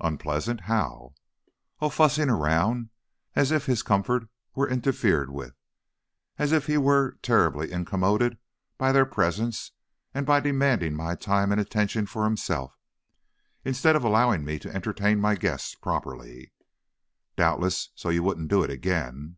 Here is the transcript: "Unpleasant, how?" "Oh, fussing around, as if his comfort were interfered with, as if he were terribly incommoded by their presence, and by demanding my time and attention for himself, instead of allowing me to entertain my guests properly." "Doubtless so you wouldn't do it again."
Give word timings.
"Unpleasant, 0.00 0.62
how?" 0.62 1.12
"Oh, 1.82 1.90
fussing 1.90 2.30
around, 2.30 2.88
as 3.34 3.50
if 3.50 3.66
his 3.66 3.82
comfort 3.82 4.26
were 4.54 4.66
interfered 4.66 5.30
with, 5.30 5.54
as 6.38 6.50
if 6.50 6.66
he 6.66 6.78
were 6.78 7.18
terribly 7.20 7.70
incommoded 7.70 8.38
by 8.78 8.90
their 8.90 9.04
presence, 9.04 9.72
and 10.14 10.24
by 10.24 10.40
demanding 10.40 10.94
my 10.96 11.14
time 11.14 11.52
and 11.52 11.60
attention 11.60 12.06
for 12.06 12.24
himself, 12.24 12.78
instead 13.66 13.94
of 13.96 14.02
allowing 14.02 14.46
me 14.46 14.58
to 14.60 14.74
entertain 14.74 15.20
my 15.20 15.34
guests 15.34 15.74
properly." 15.74 16.54
"Doubtless 17.36 17.90
so 17.94 18.08
you 18.08 18.22
wouldn't 18.22 18.48
do 18.48 18.62
it 18.62 18.70
again." 18.70 19.36